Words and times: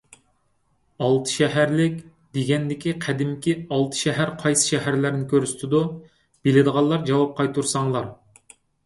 «ئالتەشەھەرلىك» 1.07 1.99
دېگەندىكى 2.37 2.93
قەدىمكى 3.03 3.53
ئالتە 3.61 3.99
شەھەر 4.05 4.31
قايسى 4.39 4.71
شەھەرلەرنى 4.71 5.29
كۆرسىتىدۇ؟ 5.35 5.83
بىلىدىغانلار 6.49 7.05
جاۋاب 7.11 7.37
قايتۇرساڭلار. 7.43 8.09